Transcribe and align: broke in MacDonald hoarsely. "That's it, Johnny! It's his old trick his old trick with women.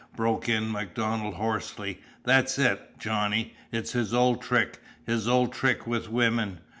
broke 0.15 0.49
in 0.49 0.71
MacDonald 0.71 1.35
hoarsely. 1.35 2.01
"That's 2.23 2.57
it, 2.57 2.97
Johnny! 2.97 3.53
It's 3.71 3.91
his 3.91 4.15
old 4.15 4.41
trick 4.41 4.79
his 5.05 5.27
old 5.27 5.53
trick 5.53 5.85
with 5.85 6.09
women. 6.09 6.57